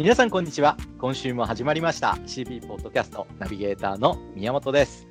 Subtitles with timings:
[0.00, 0.78] 皆さんこんにちは。
[0.98, 2.16] 今週も始まりました。
[2.24, 5.06] CP ポッドキャストナビゲーターの宮本です、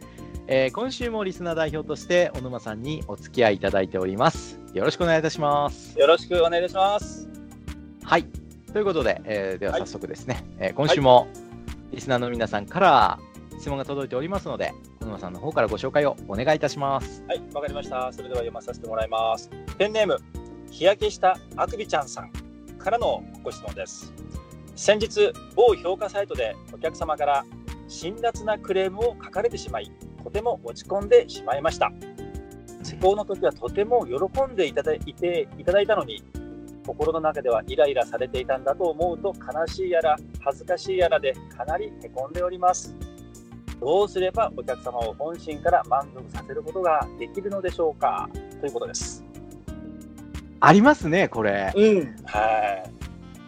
[0.47, 4.59] えー今週もリスナー代表として小沼さんにお付き合いいただいております。
[4.73, 5.95] よろしくお願いいたします。
[5.99, 7.29] よろしくお願いします。
[8.03, 8.25] はい。
[8.73, 9.81] ということで、えーでははい。
[9.81, 11.27] 早速ですね、えー今週も
[11.91, 13.19] リスナーの皆さんから
[13.59, 17.23] 質問が届いておりますので小沼さんの方からご紹介をお願いいたします。
[17.27, 18.11] はい、わかりました。
[18.11, 19.51] それでは読まさせてもらいます。
[19.77, 20.17] ペンネーム、
[20.71, 22.31] 日焼けしたあくびちゃんさん
[22.79, 24.11] からのご質問です。
[24.79, 27.45] 先日、某評価サイトでお客様から
[27.89, 29.91] 辛辣なクレームを書かれてしまい、
[30.23, 31.91] とても落ち込んでしまいました。
[32.81, 34.13] 施工の時はとても喜
[34.49, 36.23] んでいただいていただいたのに、
[36.87, 42.95] 心の中ではイライラされていたんだと思うと悲しいやら恥ずかしいやらでかなりへこんでおります。
[43.81, 48.29] どうすればお客様を本心から満足させることができるのでしょうか？
[48.61, 49.25] ということです。
[50.61, 52.15] ありますねこれうん。
[52.23, 52.98] はい。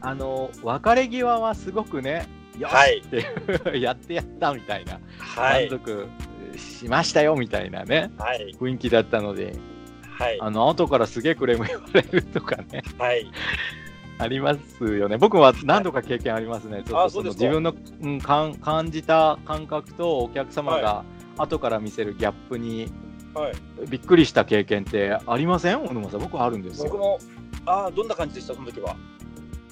[0.02, 5.70] あの別れ際はすごくねよしはいっていう、 やってやったみたいなはい。
[5.70, 6.08] 満足
[6.58, 8.56] しましたよみたいなねはい。
[8.60, 9.56] 雰囲気だったので
[10.18, 10.38] はい。
[10.42, 13.32] あの後からすげえクレーム言われるとかねはい。
[14.18, 21.04] ありますよね僕は何度か経験ありますね、ちょっとその自分の、うん、感感じた感覚とお客様が
[21.38, 22.88] 後から見せるギャップに
[23.34, 23.54] はい。
[23.90, 25.80] びっくりした経験ってありません？
[25.88, 27.18] 小沼さん僕あるんですよ僕も、
[27.66, 28.96] ああ、どんな感じでした、その時は。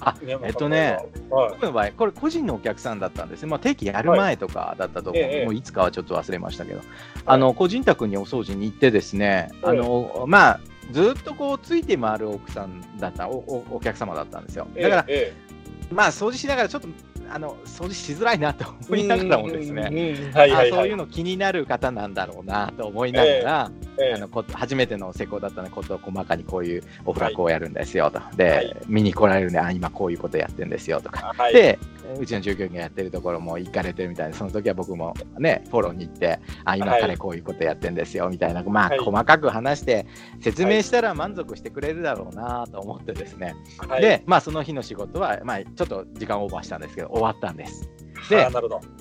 [0.00, 0.98] あえっとね。
[1.30, 1.50] はい。
[1.50, 6.80] 僕の場合これ個人のお客さんだったんですね、まあ、定期やる前とかだったと思う、ええもういつかはちょっと忘れましたけど、
[7.26, 9.78] あの個人宅にお掃除に行ってですね、はい。
[9.78, 10.60] あのまあ
[10.92, 14.66] ずっとこうついて回る奥さんだったおおお客様だったんですよ。
[14.74, 15.32] だから、え。
[15.90, 16.88] まあ掃除しながらちょっと
[17.32, 20.32] あの掃除しづらいなとえ思いながらもですね、
[20.70, 24.14] そういうの気になる方なんだろうなと思いながら、ええ。
[24.14, 28.76] あのこ初めての施工だったのでことを細かにこういうお風呂はこうやるんですよと、で、はい。
[28.86, 31.52] 見に来られるんであ今こういうことやってるんですよとか、はい。
[31.52, 31.78] で
[32.18, 37.00] うちの従業員がやってるところも行かれてるみたいでその時は僕もねフォローに行ってあ今はい。
[37.00, 38.98] 彼こういうことやってんですよみたいな、まあ、はい。
[38.98, 40.06] 細かく話して
[40.40, 47.88] 説明したら満足してくれるだろうなと思ってですね、はい、でまあその日の仕事は、まあ、ちょっと時間オーバーしたんですけど終わったんです。
[48.28, 48.48] で。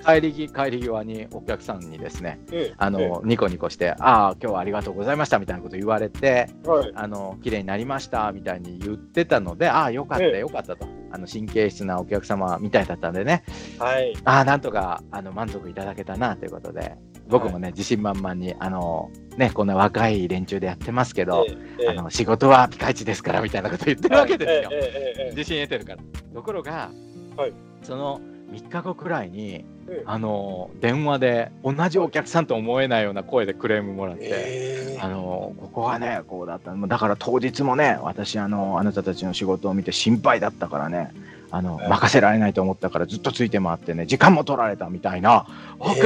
[0.05, 6.91] 帰りぎ帰り際にお客さんにですねええあの、ニコニコして、ああ、今日はありがとうございましたみたいなこと言われて、ええはい。
[6.95, 10.39] あの綺麗になりましたみたいに言ってたので、ああ、よかった、ええ。
[10.39, 13.43] よかったと、あの神経質なお客様みたいだったんでね、
[13.77, 14.15] はい。
[14.25, 16.95] ああ、なんとかあの満足いただけたなということで、
[17.27, 21.45] 僕もね、自信満々に、あのね、こんな若い連中でやってますけど、
[21.79, 24.69] えあの仕事はピカイチですからみたいなこと言ってるわけですよ。
[24.71, 26.03] ええええええ自信得てるから。
[26.33, 26.91] ところが、
[27.37, 28.19] はいその
[28.51, 34.23] 3日後くらいに、ええあの電話で同じお客さんと思えないような声でクレームもらって。
[34.25, 36.75] ええあのここはねこうだった。
[36.75, 41.13] だから当日もね私あのあなたたちの仕事を見て心配だったからね
[41.51, 45.47] あのえ任せられないと思ったからずっとついて回ってね時間も取られたみたいな、あ
[45.95, 46.01] え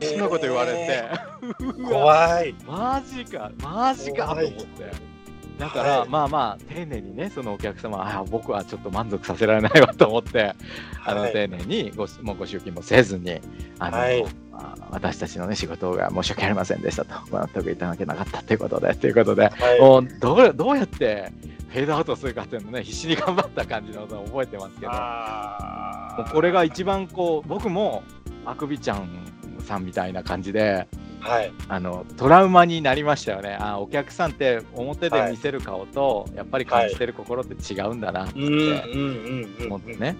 [0.00, 0.10] ー。
[0.10, 1.04] そんなこと言われて、
[1.88, 2.54] 怖い。
[2.66, 5.13] マジかマジかと思って。
[5.58, 6.08] だから、はい。
[6.08, 10.54] まあまあ丁寧にねそのお客様あ僕はちょっと満足させられないわと思って
[11.04, 13.40] あの、はい丁寧にごもうご集金もせずに
[13.78, 14.22] あの、はい。
[14.22, 19.80] まあ私たちのね仕事が申し訳ありませんでしたとご納得いただけなかったということでということで、はい。
[19.80, 21.32] もうどうどうやって
[21.68, 28.04] フェードアウトするかっていうのね必死に頑張った感じののを覚えてますけどもうこれが一番こう僕も
[28.44, 29.08] あくびちゃん
[29.60, 30.86] さんみたいな感じで
[31.24, 31.52] はい。
[31.68, 33.56] あのトラウマになりましたよね。
[33.58, 38.38] あお客さんって表で見せる顔と、やっぱり感じてる心って違うんだなって。
[39.66, 40.16] 思ってね、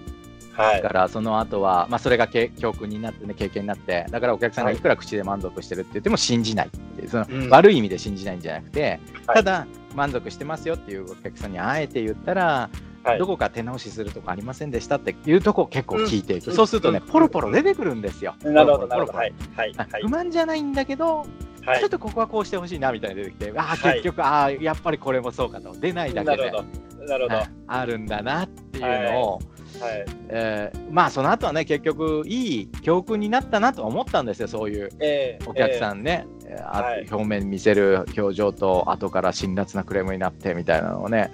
[0.53, 0.81] はい。
[0.81, 0.87] だ。
[0.87, 4.77] からその後は、まあ、それがけ教訓になってね経験になってだからお客さんがはい。
[4.77, 7.49] いくら口で満足してるって言っても信じないっていうその、うん。
[7.49, 9.35] 悪い意味で信じないんじゃなくて、はい。
[9.37, 12.69] ただ満足してますよっていうお客さんにあえて言ったら、
[13.05, 18.35] はいどこか手直しするとこありませんでしたっていうとこを結構聞いていく、うんそうするとね、うんポロポロ出てくるんですよ。
[18.41, 19.17] なるほど、なるほど。
[19.17, 19.33] はい。
[19.55, 19.73] はい。
[20.01, 20.09] 不。
[20.09, 21.25] 満じゃないんだけど、
[21.65, 26.57] はいちょっとここはこうしてほしいなみたいなの出てきて、ああはい結局、ああやっぱりこれもそうかと出ないだけでなるほ
[26.99, 27.05] ど。
[27.05, 27.35] なるほど。
[27.35, 29.39] はいあるんだなっていうのを、
[29.81, 30.05] はい。
[30.29, 35.99] えーまあその後はね結局いい教訓になったなとは思ったんですよそういうええお客さん。
[35.99, 41.25] んね、えーあはい表面見せる表情と後から辛辣なクレームになってみたいなのをねは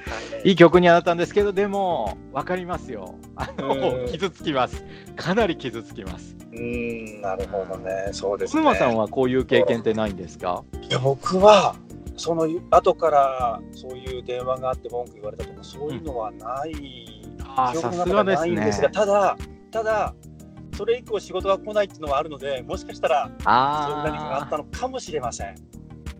[0.43, 4.83] いいい曲にはなったんですけどでも分かりますよあうんの傷つきます
[5.15, 8.09] かなり傷つきますうーん、なるほどね。
[8.11, 8.61] そうですね。
[8.61, 10.65] 妻さんはこういう経験ってないんですか？
[10.81, 11.75] いや、僕は、
[12.17, 16.73] その後からそういう電話があって文句言われたとか、そういうのはない。
[16.73, 18.51] あーさすがですね。
[18.55, 19.37] ないんですが、ただ、
[19.71, 20.13] ただ、
[20.75, 25.55] それ以降仕事が来ないっていうのはあるので、もしかしたら、そういう何かがああったのかもしれません。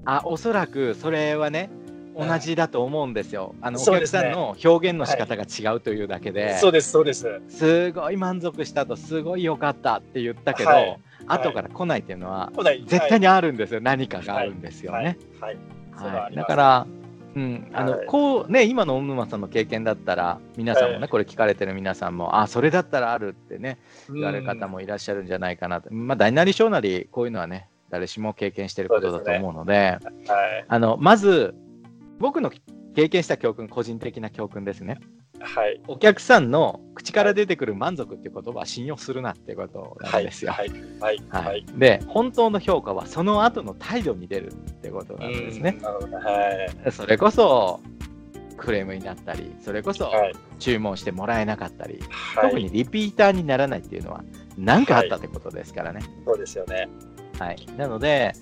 [0.06, 1.70] あおそらくそれはね
[2.18, 3.56] 同じだと思うんですよ。
[3.62, 3.86] あのね。
[3.86, 7.42] 客さんの表現の仕方が違うというだけで、そうです、そうです。
[7.48, 11.00] すごい満足したと、すごい良かったって言ったけど、はい。
[11.28, 12.84] 後から来ないっていうのは、来ない。
[12.86, 15.18] 絶対にあるんですよ、何かがあるんですよね。
[15.40, 15.58] はい。
[15.98, 16.12] そうい。
[16.12, 16.88] ははい、だから、
[17.36, 18.08] うん、あのはい。
[18.08, 23.80] こうね、今の小沼さんの経験だったら、皆さんもね、はいこれ聞かれてる皆さんも、あそれだったらあるってね、
[24.10, 30.66] 言われる方うんもいらっしゃるんじゃないかなと、まあ、大なり小なり、こういうのはね、誰しも経験してることだと思うので、はい。
[30.68, 31.56] あのまず、
[32.20, 32.52] 僕の
[32.96, 35.00] 経験した教訓、個人的な教訓ですね。
[35.44, 35.82] はい。
[35.88, 40.24] お客さんの口から出てくる満足っていう言葉は信用するなってことなはい。
[40.24, 40.52] んですよ。
[40.52, 40.70] はい。
[41.00, 41.22] はい。
[41.30, 41.66] はいはい。
[41.78, 46.92] で、本当の評価はその後の態度に出るってことなんですねはい。
[46.92, 47.80] それこそ
[48.58, 50.34] クレームになったり、それこそはい。
[50.60, 52.52] 注文してもらえなかったり、はい。
[52.52, 54.24] 特にリピーターにならないっていうのは
[54.58, 56.02] 何かあったってことですからね。
[56.26, 56.88] そうですよね。
[57.40, 58.34] はい、なので、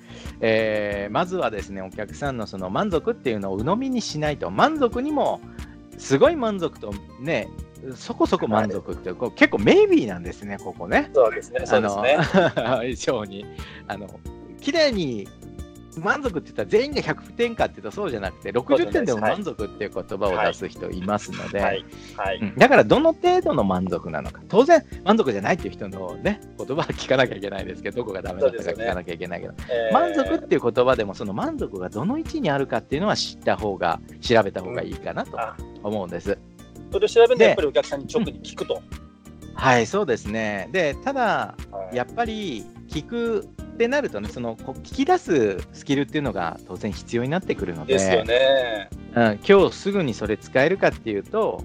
[0.41, 5.39] えーまずはですね、お客さんのその満足っていうのを鵜呑みにしないと、満足にも
[5.99, 7.49] すごい満足とね、
[7.95, 11.11] そこそこ満足って、こう結構メイビーなんですね、ここね。
[11.13, 11.65] そうですね。
[11.65, 12.17] そうですね。
[13.25, 13.45] に
[13.87, 14.07] あの
[14.59, 15.27] 綺麗に
[15.97, 21.85] 満足って言ったら全員が100点かって言うとそうじゃなくて60点でも満足っていう言葉を出す人いますので、はい。
[22.57, 24.41] だからどの程度の満足なのか。
[24.47, 29.93] 当然満足じゃないっていう人のね言葉は聞かなきゃいけないですけどどこがダメだったか聞かなきゃいけないけど、えー。
[29.93, 35.57] 満足っていう言葉でもその満足がどの位置にあるかっていうのは知った方が調べた方がいいかなとあ。
[35.83, 36.37] 思うんです。
[36.91, 38.81] それを調べるとでやっぱりお客さんに直に聞くと。
[39.55, 40.69] はいそうですね。
[40.71, 41.95] でただはい。
[41.95, 43.47] やっぱり聞く
[43.79, 48.89] ってなるとね、そのこう聞き出すスキルっていうのが当然必要になってくるので、ですよね。
[49.15, 51.63] うん、今日すぐにそれ使えるかっていうと、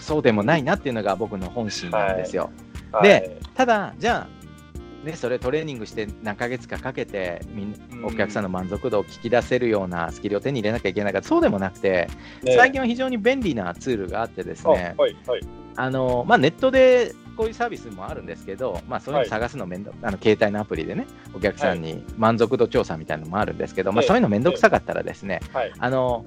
[0.00, 2.50] そうでもないなっていうのが僕の本心なんですよ。
[2.90, 12.08] はいで、ただ、じゃあ、ね、それトレーニングして何ヶ月かかけてみんうんお客さんの満足度を聞き出せるようなスキルを手に入れなきゃいけないから、そうでもなくて、
[12.42, 15.16] ね最近は非常に便利なツールがあってですあね、はい。
[15.26, 15.40] はい。
[15.76, 25.72] あのまあ、ネットでこういうサービスもあるんですけど、まあ、そういうの探すの面倒、あの携帯のアプリでね、お客さんに満足度調査みたいなのもあるんですけど、まあ、ええそういうの面倒くさかったらですね、はい。
[25.78, 26.24] あの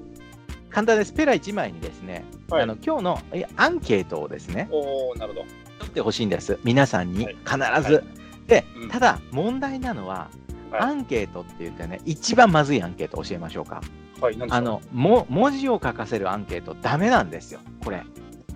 [0.70, 3.20] 簡単です、ペラ1枚にですね、はいあの今日の
[3.56, 5.46] アンケートをですね、おおなるほど。
[5.78, 7.56] 取ってほしいんです、皆さんにはい必
[7.88, 7.96] ず。
[7.96, 8.02] は
[8.46, 10.46] でうん、ただ、問題なのは、はい
[10.78, 13.80] アンケートって言ってね、一番まずいアンケート教えましょうか。
[14.20, 14.38] はい。
[14.50, 18.02] あのも文字を書かせるアンケート、ダメなんですよ、これ。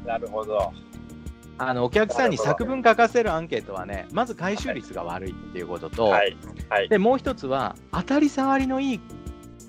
[0.05, 0.73] なるほど。
[1.63, 6.35] あのお客さんに作文書かせるアンケートはね、まず回収率が悪いっていうことと、はい。
[6.71, 6.89] はい。
[6.89, 9.01] でもう一つは、当たり障りのいい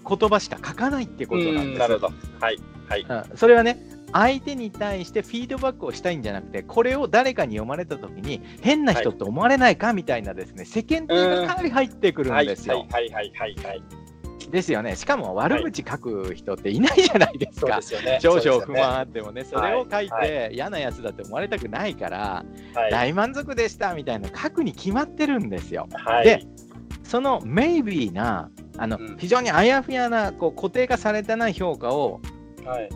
[0.08, 2.14] 言葉しか書かないってことなんですなるほど。
[2.40, 2.58] はい。
[2.88, 3.06] はい。
[3.08, 3.78] うんそれはね、
[4.14, 12.46] 相手に対してフィードバックをしたいんじゃなくて、これを誰かに読まれたときに、変な人と思われないかみたいなですね、世間体がかなり入ってくるはい。
[12.46, 12.88] んですよ。
[12.90, 13.10] はい。
[13.12, 13.32] はい。
[13.36, 13.56] はい。
[13.56, 13.84] はい。
[14.52, 14.96] ですよね。
[14.96, 17.80] しかも悪口書く人っていないじゃないですか。
[18.22, 22.46] 少々不満あってもね、それを書いはて嫌なやつだって思われたくないから、
[22.76, 22.92] はい。
[22.92, 25.88] 大満足でしたみたいな書くに決まってるんですよ。
[25.94, 26.26] はい。
[26.26, 26.46] で
[27.04, 32.22] そのメイビーな、あのうん非常にあやふやなこう固定化されてない評価を
[32.66, 32.90] はい。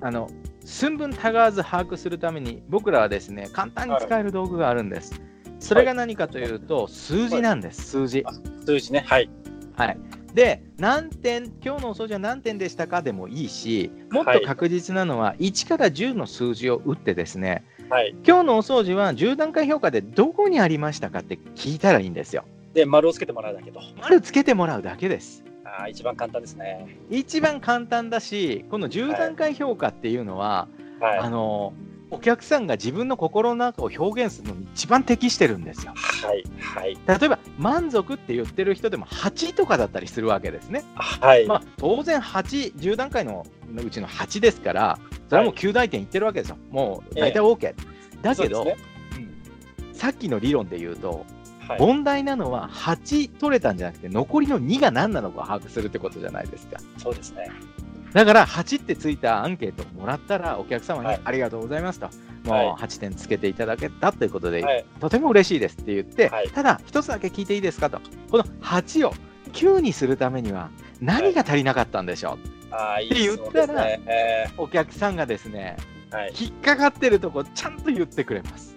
[0.00, 0.28] あの
[0.64, 5.20] 寸分たがわず把握するために僕らはですね簡単に使える道具があるんです。
[5.62, 8.24] それが何かというと、数字なんです、数字。
[8.66, 9.04] 数字ね。
[9.06, 9.30] はい。
[9.76, 9.98] はい、
[10.34, 18.14] で、何点、今日のお掃除は何点でしたかでもいいし、もっと確実なのは、1から10の数字を打ってですね、はい。
[18.26, 22.44] 今日のお掃除は10段階評価でどこにありましたかって聞いたらいいんですよ。
[22.72, 23.80] で、丸をつけてもらうだけと。
[24.00, 25.44] 丸つけてもらうだけです。
[25.64, 26.86] ああ、一番簡単ですね。
[27.10, 30.68] 一番簡単だし、この10段階評価っていうのは、
[31.00, 31.18] はい。
[31.18, 31.74] あの
[32.12, 35.94] お客さんが自分の心の中を表現するのに一番適してるんですよ。
[35.96, 36.44] はい。
[36.60, 36.98] はい。
[37.08, 40.84] 例えば満足って言ってる人でも8とかだったりするわけですね。
[40.94, 41.46] はい。
[41.46, 44.98] まあ、当然8、10段階のうちの8ですから、
[45.30, 46.58] それはもう9大点いってるわけですよ。
[46.70, 47.74] もう大体 OK。
[48.20, 48.92] だけど、そうですね
[49.94, 51.24] さっきの理論で言うと、
[51.66, 51.80] はい。
[51.80, 56.78] 問題なのは8取れたんじゃなくて、残りの2が何なのか把握するってことじゃないですか。
[56.98, 57.48] そうですね。
[58.12, 64.84] だから8ってついたアンケートをもらったら、お客様にはいありがとうございますと、はいもう8点つけていただけたということで、はい。
[64.98, 68.00] とても嬉しいですって言って、はいただ、一つだけ聞いていいですかと、
[68.30, 69.14] この8を
[69.52, 72.38] 9にするためには何が足りなかったんでしょ
[72.70, 73.86] う、ああ、いいって言ったら。
[73.86, 75.76] えお客さんがですね。
[76.38, 78.74] 引っかかってるとこちゃんと言ってくれます。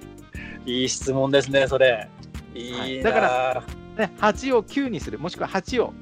[0.65, 2.07] いい質問ですね、それ。
[2.53, 3.63] いいな、だか
[3.97, 5.93] ね、8を9にする、もしくは8を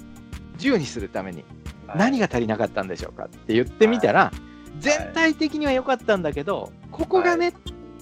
[0.58, 1.53] 10にするためにはい
[1.96, 4.32] 何が足りなかったんでしょうかって言ってみたら、
[4.80, 7.54] 全体的には良かったんだけど、ここがね、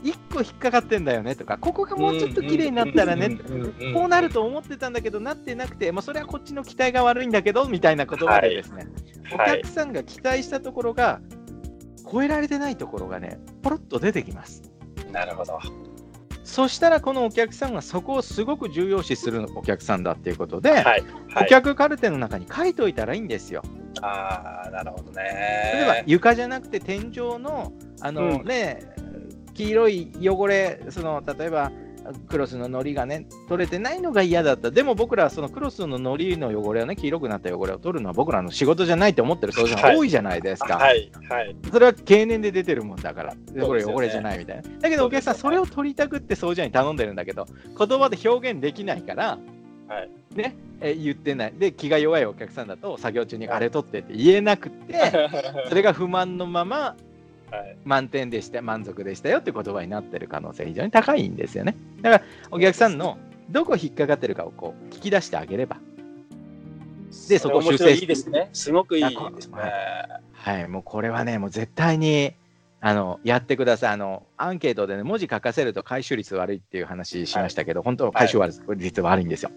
[0.03, 3.37] 1個引っかかってんだよねとか、ここがもうちょっと綺麗になったらね、
[3.93, 8.87] こうなると思ってたんだけど、なってなくて、まあ、それはこっちの期待が悪いんだけどみたいな言葉でですね、
[9.35, 11.21] はい、お客さんが期待したところが、
[12.11, 14.63] 超えられてないところがね、ポロッと出てきます。
[15.11, 15.59] なるほど。
[16.43, 20.83] そしたらこのお客さんはそこをすごく重要視するお客さんだっていうことで、はい。
[20.83, 21.03] はい、
[21.35, 23.61] 顧客カルテの中に書いておいたらいいんですよ。
[24.01, 25.21] ああ、なるほどね。
[25.73, 28.93] 例えば床じゃなくて天井のあの、うん、ね
[29.53, 31.71] 黄色い汚れその例えば
[32.29, 34.71] クロスの糊がね取れてないのが嫌だった。
[34.71, 43.35] でも僕らはそのクロスの糊の汚れをね黄色くなった汚れを取るのは僕らの仕事じゃないと思ってる掃除が多いじゃないですか、はい、はい、それは経年で出てるもんだから。
[43.63, 47.45] これ汚れじゃないみたいな、だけどお客さんそれを取りたくって掃除屋に頼んでるんだけど
[47.77, 49.37] 言葉で表現できないから、
[49.91, 50.09] はい。
[50.35, 51.53] ね、え言ってない。
[51.53, 54.95] で気が弱いお客さんだと作業中にあれ取ってって言えなくて
[55.67, 56.95] それが不満のまま
[57.83, 61.75] 満点でした満足でしたよって言葉になってる可能性非常に高いんですよね。
[62.01, 63.17] だからお客さんの
[63.49, 65.77] どこ引っかかってるかをこう聞き出してあげれば。
[67.27, 68.49] でそこを修正いいですね。
[68.53, 69.57] すごくいいですね。
[70.31, 72.33] はい、もうこれはねもう絶対に
[72.83, 73.91] あのやってください。
[73.91, 78.39] あのアンケートでね文字書かせると回収率悪いっていう話しましたけど、はい、本当は回収
[78.75, 79.51] 率悪いんですよ、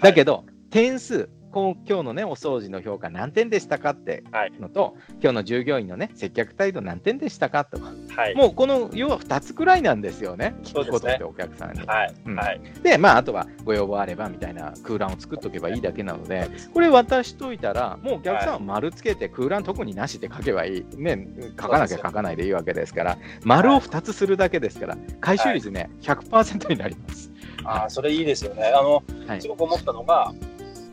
[0.00, 4.24] だけど点数今日のねお掃除の評価何点でしたかって
[4.60, 11.86] のと、はい、今日の従業員のね接客態度何点でしたかとか、はい、もうこの要は2つくらいなんですよね聞くことってお客さんに。
[11.86, 12.14] はい。
[12.26, 21.28] うん、でまああとはご要望あればみたいな空欄を作っとけばいいだけなのでこれ渡しといたらもうお客さんは丸つけて空欄特になしで書けばいい、ね、
[21.60, 27.30] 書かなきゃ書かないでいいわけですから丸を2つするだけですから回収率ね100%になります。
[27.64, 28.72] あそれいいですよね。
[28.74, 29.02] あの、
[29.40, 30.32] すごく思ったのが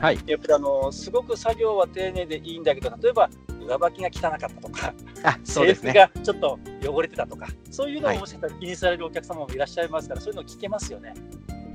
[0.06, 3.28] はい、やっぱりあのすごく作業は丁寧でいいんだけど例えば
[3.60, 4.94] 上履きが汚かったとか
[5.24, 6.60] あそうです、ね、制服がちょっと
[6.94, 11.16] 汚れてたとかそういうのをもしかしたら気にされるお客様もいらっしゃいますから、はい、そういうの聞けますよね。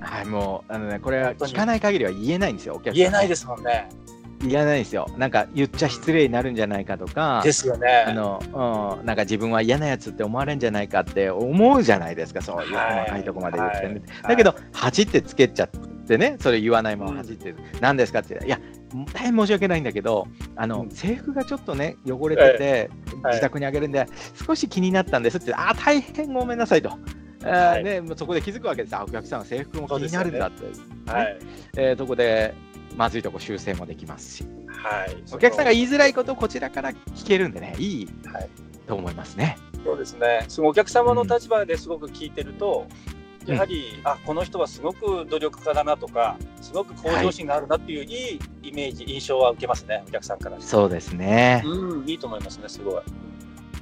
[0.01, 2.95] はい、もうあのねこれは聞かない限りは言えないんですよ、お客さん。
[2.95, 3.89] 言えないですもんね。
[4.43, 5.07] 言えないですよ。
[5.19, 8.05] なんか言っちゃ失礼になるんじゃないかとか、ですよね。
[8.07, 8.41] あの、
[8.99, 18.61] うん、なんか自分は嫌なやつって思われるんじゃないかって思うじゃないですか、そういう細かいとこまで言って、ねはい、だけど、8ってつけちゃってね、それ言わないまま8って、何ですかって、いや、
[19.13, 20.27] 大変申し訳ないんだけど、
[20.57, 22.91] あの、うん、制服がちょっとね、汚れてて、
[23.25, 24.07] 自宅にあげるんで、
[24.47, 26.91] 少し気になったんですって、あ、大変ごめんなさいと。
[27.43, 28.97] はい、ね、そこで気づくわけです。
[28.97, 30.65] あ、お客さんは制服も気になるんだって。
[30.65, 30.71] ね、
[31.07, 31.39] はい。
[31.77, 32.55] えー、そこで、
[32.97, 38.49] まずいとこ修正もできますし、はい、お客さんが言いづらいことをこちらから聞けるんでね、いい、はい、
[38.87, 39.57] と思いますね。
[39.85, 40.45] そうですね。
[40.49, 43.20] そのお客様の立場ですごく聞いてると、うん、
[43.55, 50.61] やはり、あこの人はすごく努力家だなとか、すごく向上心があるなっていう、い、いイメージ、印象は受けますね、お客さんから。
[50.61, 51.63] そうですね。
[51.65, 53.03] うん、いいと思いますね、すごい。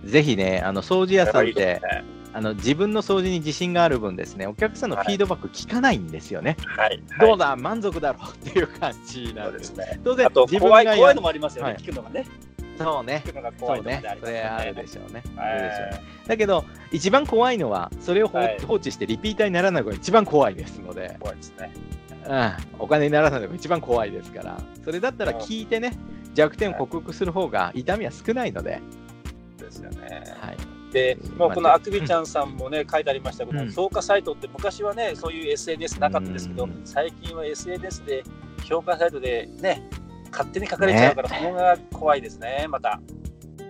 [0.05, 1.81] ぜひね、あの掃除屋さんって、
[2.33, 6.57] あの自分の掃除に自信がある分ですね、お客さんのフィードバック聞かないんですよね。
[6.77, 7.03] はい。
[7.21, 10.01] どうだ、満足だろうっていう感じなんですね。
[10.05, 12.27] 当然、怖い怖いのもありますよね、聞くのがね。
[12.79, 13.23] そうね。
[13.59, 14.03] そうね。
[14.21, 15.23] それあるでしょうね。
[16.27, 21.17] だけど、一番怖いのは、それを放置してリピーターにならないのが一番怖いですので。
[21.21, 21.73] 怖いですね。
[22.27, 25.95] うん、お金にならないのが一番怖いですから、それだったら聞いてね、
[26.35, 28.81] 弱点を克服する方が痛みは少ないので。
[29.59, 30.23] ですよね。
[30.41, 30.57] はい。
[30.93, 38.25] で、もうこのあくびちゃんさんもね、書いてありましたけど、評価サイトって昔はね、そういう SNS なかったですけど、最近は SNS で
[38.65, 39.89] 評価サイトでね、
[40.31, 43.01] 勝手に書かれちゃうから、そこが怖いですね、また。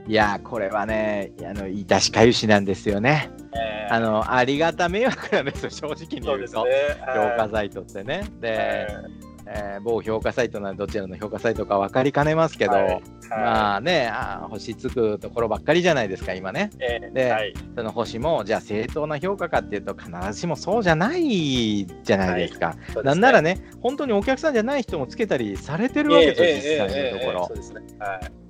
[0.06, 3.30] いやこれはね、あの致しかゆしなんですよね。
[3.54, 8.22] えー、あのありがた迷惑なんですよ、正直に言うと、うね、評価サイトってね。
[8.40, 16.70] で、えーえー、某評価サイトなどちらの評価サイトか分かりかねますけど、はいはい、まあねあ、星つくところばっかりじゃないですか、今ね。
[16.78, 22.76] えー、で、はい、その星も、じゃあ正当な評価かっていうと、必ずしもそうじゃないじゃないですか。
[22.90, 27.48] すね、なんならね、本当にお客さんじゃない人もつけたりされてるわけですよ、実際のところ。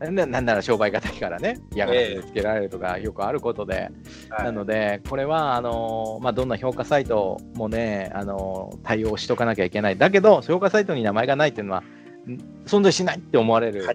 [0.00, 3.90] なんなら商売敵からね、嫌がらせでつけられるとかよくあることで、
[4.30, 9.98] なので、これはあの、まあ、どんな評価サイトもね、あの対応しとかなきゃいけない。
[9.98, 11.84] だけど、評価サイトトに名前がないっていうのは
[12.66, 13.86] 存在しないって思われる、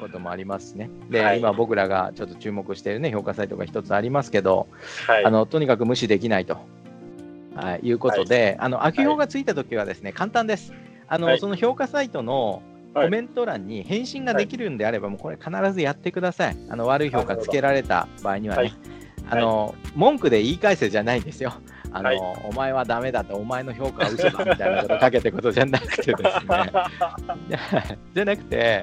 [0.00, 0.90] こともありますね。
[1.10, 4.68] で、はい、今僕らがちょっと注目しているね評価サイトが一つありますけど、
[5.06, 6.58] はい、あのとにかく無視できないと、
[7.54, 10.72] はい、いうことで、はい、あの悪評がついたときはですね、簡単です。
[11.06, 12.62] あの、その評価サイトの
[12.94, 16.56] コメント欄に返信ができるんであれば、もうこれ必ずやってください。
[16.70, 18.72] あの悪い評価つけられた場合にはね、
[19.30, 21.52] あの文句で言い返せじゃないんですよ。
[21.94, 27.98] あの、はい、お前はダメだと、お前の評価は嘘だみたいなことをかけてことじゃなくてですね。
[28.14, 28.82] じゃなくて、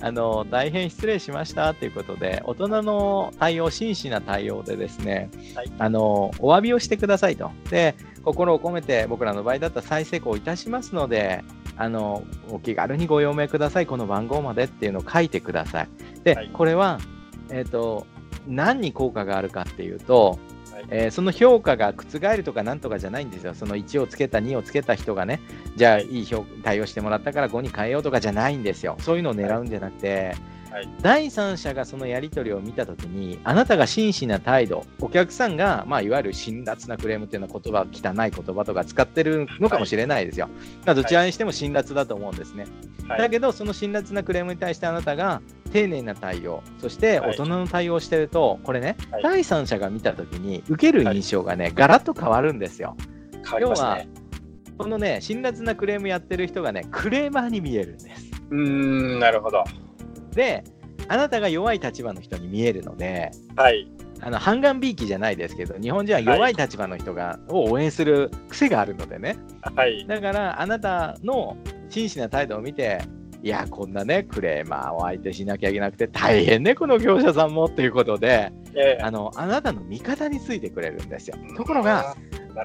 [0.00, 7.52] あの大変失礼しましたということで、大人の対応、真摯な対応でですね、はいあのお詫びをしてくださいと。
[7.70, 7.94] で、
[8.24, 11.44] 心を込めて僕らの場合だったら再成功いたしますので、
[11.76, 15.88] あのお気軽にご用命ください、この番号までっていうのを書いてください。
[16.24, 16.98] で、はいこれは、
[17.52, 18.04] えっ、と、
[18.48, 20.51] 何に効果があるかっていうと、はい
[20.88, 23.54] えーその評価が覆るとかなんとかじゃないんですよ。
[23.54, 25.40] その1をつけた、2をつけた人がね、
[25.76, 28.96] じゃあいいい評対応してもらったから5に変えようとかじゃないんですよ。
[29.00, 30.34] そういうのを狙うんじゃなくて、
[30.72, 40.48] はい第三者がそのやり取りを見たときに、あなたが真摯な態度、お客さんが、まあ、いわゆる辛辣なクレームっていうのは言葉、汚い言葉とか使ってるのかもしれないですよ。
[40.86, 42.64] まあどちらにしても辛辣だと思うんですね。
[43.06, 52.96] はいだけど、その辛辣なクレームに対してあなたが丁寧な対応、そしてはい大人の対応をしてると、これね、はい第三者が見たときに、受ける印象がね、ガラッと変わるんですよ。
[53.44, 54.08] 変わね。
[54.78, 58.30] このね、辛辣なクレームやってる人がね、クレーマーに見えるんです。
[58.50, 59.64] うーん、なるほど。
[60.32, 60.64] で、
[61.08, 63.88] あなたが弱い立場の人に見えるので、はい。
[64.20, 69.36] あの半眼びいきじゃないですけど、日本人は弱い立場の人が、を応援する癖があるのでね。
[69.74, 70.06] はい。
[70.06, 71.56] だから、あなたの
[71.88, 73.02] 真摯な態度を見て、
[73.42, 81.36] いや、こんなね、クレーマーを相手しなきゃいけなくて、大変ね、この業者さんもっていうことで、ええあのあなたの味方についてくれるんですよ。
[81.56, 82.14] ところが、、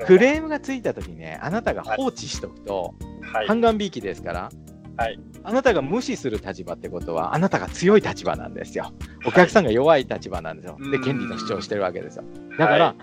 [0.05, 2.93] クレームがついたときにね、あなたが放置しとくと、
[3.23, 3.47] はい。
[3.47, 4.49] 半眼びいきですから、
[4.97, 5.19] はい。
[5.43, 8.91] あなたが無視する立場ってことは、あなたが強い立場なんですよ。
[9.25, 10.77] お客さんが弱い立場なんですよ。
[10.91, 12.23] で、うん権利の主張をしてるわけですよ。
[12.57, 12.95] だから、は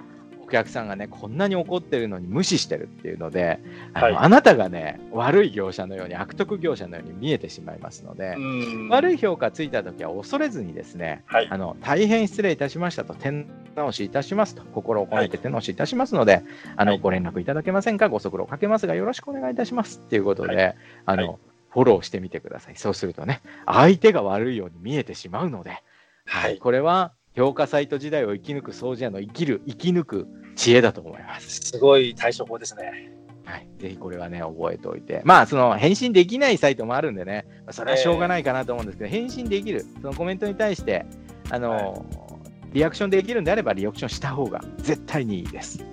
[0.45, 3.61] お客さんがね、こんなに怒ってるのに無視してるっていうので、
[3.95, 4.17] あのはい。
[4.17, 8.89] あなたがね、悪い業者のように、悪徳業者のように見えてしまいますので、うん。
[8.91, 11.49] 悪い評価ついたときは恐れずにですね、はい。
[11.51, 16.43] あの大変失礼いたしましたと、手直しいたしますと、心を込めて手直しいたしますので、
[16.77, 20.75] あのはいご連絡いただけませんか、ご足労かけますが、よろしくお願いいたしますっていうことで、は
[21.07, 21.39] あのはい
[21.75, 22.77] フォローしてみてください。
[22.77, 25.83] そうするとね、相手が悪いように見えてしまうので、
[26.25, 26.59] はい。
[26.59, 31.73] これは評価サイト時代を生き抜く掃除屋の生きる、生き抜く知恵だと思います。
[31.73, 33.11] すごい対処法ですね。
[33.45, 35.21] はい、ぜひこれはね、覚えておいて。
[35.25, 41.05] まあ、その返信できないサイトもあるんでね、まあそれはしょうがないかなと思うんですけど、返信できる、そのコメントに対して、
[41.51, 42.07] あの、
[42.73, 45.85] リアクションできるんであれば、リアクションした方が絶対にいいです。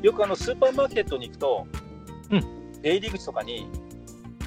[0.00, 1.66] よくあのスーパーマーケットに行くと、
[2.30, 3.66] うん出入り口とかに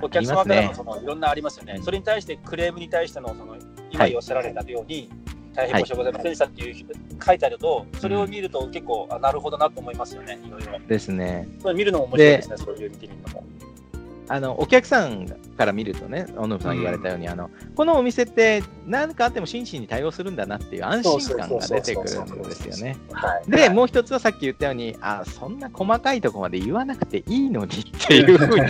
[0.02, 3.58] お客様からのそのいろんなありますよねうんそれに対してクレームに対してのその
[3.92, 5.10] 今はいおっしゃられたように、
[5.56, 6.86] 大変申し訳ございませんでしたっていう
[7.26, 10.80] 書いてあると、それを見ると結構、あなるほどなと思いますよね、いろいろ。
[10.88, 11.48] ですね。
[11.62, 13.44] それ見るのも面白いですね、そういう見てみるのも。
[14.32, 15.26] あのお客さん
[15.58, 22.96] から見るとね、小野さん言われたように、あのこのお店って何かあっても真摯に対応するんだなっていう安心感が出てくるんですよね。
[23.12, 28.62] はい、で、もう一つはさっき言ったように、あそんな細かいところまで言わなくていいのにっていうふうに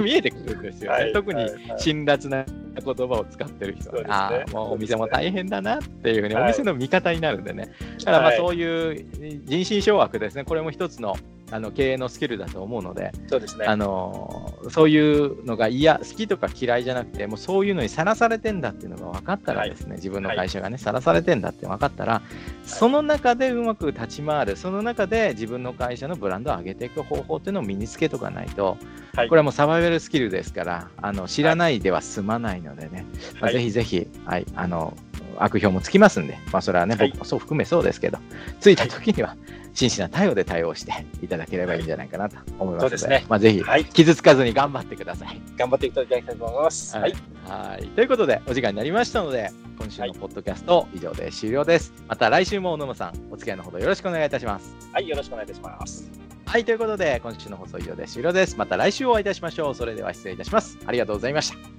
[0.02, 1.04] 見えてくるんですよね。
[1.04, 1.12] はい。
[1.12, 1.52] 特にはい。
[1.52, 1.62] はい。
[1.78, 4.04] 辛辣な言葉を使ってる人は、ね。
[4.08, 6.44] ああ、もうお店も大変だなっていうふうに、はい。
[6.44, 7.70] お店の味方になるんでね。
[7.98, 8.36] だからまあはい。
[8.38, 11.16] そういう人心掌握ですね、これも一つの
[11.50, 13.66] あの経営のスキルだと思うので、そうですね。
[13.66, 22.22] あのそういうのが嫌、好きとか嫌いじゃなくて、もうそういうのにさらされてんだっていうのが分かったらですね、自分の会社がね、さらされてんだって分かったら、
[22.64, 28.76] その中でうまく立ち回る、その中で自分の会社のブランドを上げていく方法っていうのを身につけとかないと、
[29.14, 29.28] はい。
[29.28, 33.06] これはもうサバイバルスキルですから、あの知らないでは済まないのでね、
[33.40, 34.96] まあ、はいぜひぜひ、はい、あの
[35.42, 38.18] 悪評もつきますんで、まあ、それはね、はい僕もそう含めそうですけど、
[38.60, 39.36] ついた時には
[39.74, 45.40] 真摯な対応で対応していただければいいんじゃないかなと思いますので、そうですねまあ、ぜひはい、傷つかずに頑張ってください。
[45.56, 46.96] 頑張っていただきたいと思います。
[46.96, 47.14] はい。
[47.46, 51.92] はいということで、お時間になりましたので、今週のポッドキャスト、以上で終了です。
[52.08, 54.76] また来週も小野間さん、お付き合いのほどよろしくお願いいたします。
[54.92, 56.10] はい、よろしくお願いいたします。
[56.46, 58.56] はい、ということで、今週の放送以上で終了です。
[58.56, 59.74] また来週お会いいたしましょう。
[59.74, 60.78] それでは失礼いたします。
[60.86, 61.75] ありがとうございました。